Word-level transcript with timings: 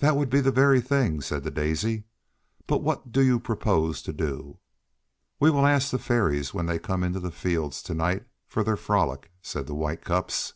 "That 0.00 0.16
would 0.16 0.28
be 0.28 0.42
the 0.42 0.52
very 0.52 0.82
thing," 0.82 1.22
said 1.22 1.42
the 1.42 1.50
Daisy, 1.50 2.04
"but 2.66 2.82
what 2.82 3.10
do 3.10 3.22
you 3.22 3.40
propose 3.40 4.02
to 4.02 4.12
do?" 4.12 4.58
"We 5.40 5.48
will 5.50 5.64
ask 5.64 5.90
the 5.90 5.98
Fairies 5.98 6.52
when 6.52 6.66
they 6.66 6.78
come 6.78 7.02
into 7.02 7.20
the 7.20 7.30
fields 7.30 7.82
to 7.84 7.94
night 7.94 8.26
for 8.46 8.62
their 8.62 8.76
frolic," 8.76 9.30
said 9.40 9.66
the 9.66 9.72
White 9.74 10.04
Cups. 10.04 10.52